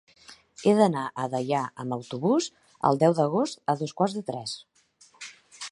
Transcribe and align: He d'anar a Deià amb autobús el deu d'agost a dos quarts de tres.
He 0.69 0.71
d'anar 0.77 1.03
a 1.23 1.25
Deià 1.33 1.59
amb 1.83 1.95
autobús 1.97 2.47
el 2.91 2.99
deu 3.05 3.17
d'agost 3.19 3.63
a 3.75 3.75
dos 3.83 3.93
quarts 4.01 4.17
de 4.19 4.25
tres. 4.31 4.57